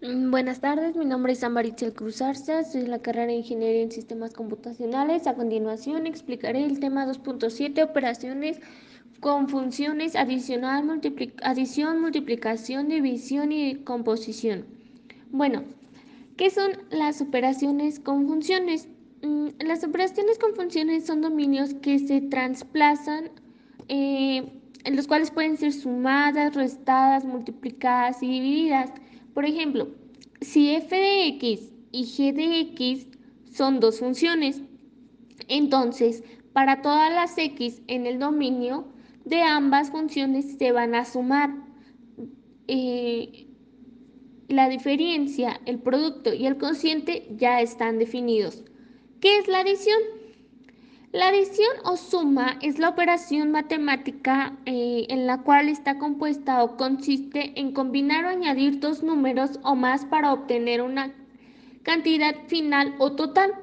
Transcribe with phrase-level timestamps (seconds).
[0.00, 3.82] Mm, buenas tardes, mi nombre es Amaritzel Cruz Arza, soy de la carrera de Ingeniería
[3.82, 5.26] en Sistemas Computacionales.
[5.26, 8.60] A continuación explicaré el tema 2.7, operaciones
[9.18, 10.88] con funciones adicional,
[11.42, 14.66] adición, multiplicación, división y composición.
[15.32, 15.64] Bueno,
[16.36, 18.86] ¿qué son las operaciones con funciones?
[19.22, 23.32] Mm, las operaciones con funciones son dominios que se trasplazan,
[23.88, 24.48] eh,
[24.84, 28.92] en los cuales pueden ser sumadas, restadas, multiplicadas y divididas.
[29.34, 29.88] Por ejemplo,
[30.40, 33.06] si f de x y g de x
[33.52, 34.62] son dos funciones,
[35.48, 36.22] entonces
[36.52, 38.86] para todas las x en el dominio
[39.24, 41.54] de ambas funciones se van a sumar.
[42.66, 43.46] Eh,
[44.48, 48.64] la diferencia, el producto y el cociente ya están definidos.
[49.20, 49.98] ¿Qué es la adición?
[51.12, 56.76] La adición o suma es la operación matemática eh, en la cual está compuesta o
[56.76, 61.14] consiste en combinar o añadir dos números o más para obtener una
[61.82, 63.54] cantidad final o total.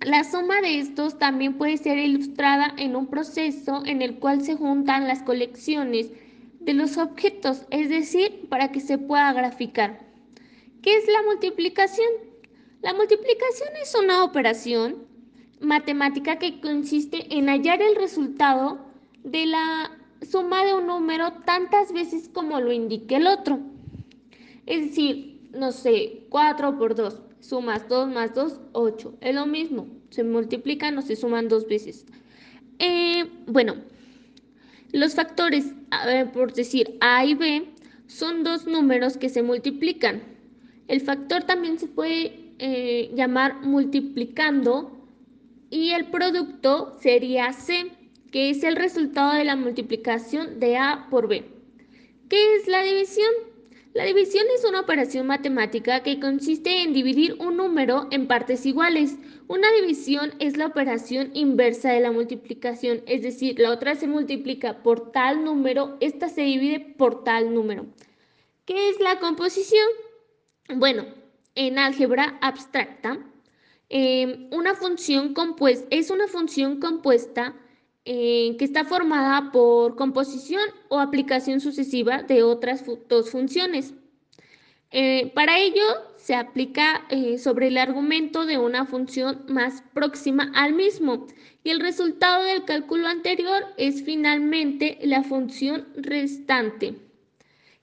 [0.00, 4.54] La suma de estos también puede ser ilustrada en un proceso en el cual se
[4.54, 6.12] juntan las colecciones
[6.60, 9.98] de los objetos, es decir, para que se pueda graficar.
[10.82, 12.08] ¿Qué es la multiplicación?
[12.80, 15.13] La multiplicación es una operación
[15.64, 18.78] matemática que consiste en hallar el resultado
[19.22, 19.90] de la
[20.22, 23.60] suma de un número tantas veces como lo indique el otro.
[24.66, 29.14] Es decir, no sé, 4 por 2, sumas 2 más 2, 8.
[29.20, 32.06] Es lo mismo, se multiplican o se suman dos veces.
[32.78, 33.76] Eh, bueno,
[34.92, 35.72] los factores,
[36.32, 37.68] por decir A y B,
[38.06, 40.22] son dos números que se multiplican.
[40.88, 44.92] El factor también se puede eh, llamar multiplicando
[45.74, 47.90] y el producto sería C,
[48.30, 51.44] que es el resultado de la multiplicación de A por B.
[52.28, 53.28] ¿Qué es la división?
[53.92, 59.16] La división es una operación matemática que consiste en dividir un número en partes iguales.
[59.48, 64.80] Una división es la operación inversa de la multiplicación, es decir, la otra se multiplica
[64.84, 67.86] por tal número, esta se divide por tal número.
[68.64, 69.88] ¿Qué es la composición?
[70.76, 71.04] Bueno,
[71.56, 73.18] en álgebra abstracta,
[73.88, 77.54] em, una función compuesta es una función compuesta
[78.06, 83.94] eh, que está formada por composición o aplicación sucesiva de otras dos funciones.
[84.90, 85.82] Eh, para ello
[86.16, 91.26] se aplica eh, sobre el argumento de una función más próxima al mismo
[91.64, 96.94] y el resultado del cálculo anterior es finalmente la función restante.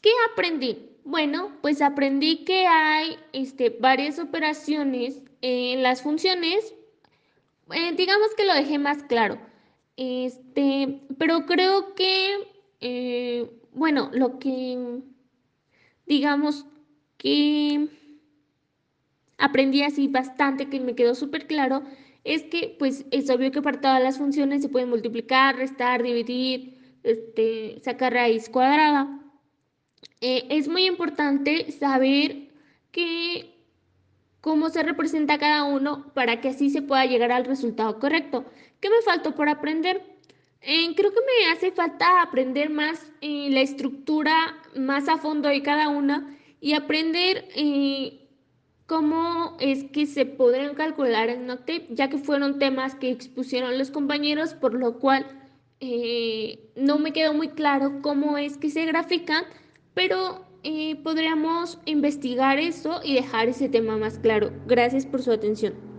[0.00, 0.78] ¿Qué aprendí?
[1.04, 5.20] Bueno, pues aprendí que hay este, varias operaciones
[5.82, 6.74] las funciones.
[7.72, 9.38] Eh, digamos que lo dejé más claro.
[9.96, 12.48] Este, pero creo que,
[12.80, 15.00] eh, bueno, lo que,
[16.06, 16.66] digamos
[17.16, 17.88] que
[19.38, 21.82] aprendí así bastante, que me quedó súper claro,
[22.24, 26.78] es que, pues, es obvio que para todas las funciones se pueden multiplicar, restar, dividir,
[27.02, 29.20] este, sacar raíz cuadrada.
[30.20, 32.48] Eh, es muy importante saber
[32.92, 33.53] que,
[34.44, 38.44] cómo se representa cada uno para que así se pueda llegar al resultado correcto.
[38.78, 40.02] ¿Qué me faltó por aprender?
[40.60, 44.34] Eh, creo que me hace falta aprender más eh, la estructura
[44.76, 47.48] más a fondo de cada una y aprender
[48.84, 53.90] cómo es que se podrían calcular en Noctape, ya que fueron temas que expusieron los
[53.90, 55.24] compañeros, por lo cual
[56.76, 59.44] no me quedó muy claro cómo es que se grafican
[59.94, 64.50] pero eh, podríamos investigar eso y dejar ese tema más claro.
[64.66, 65.93] Gracias por su atención.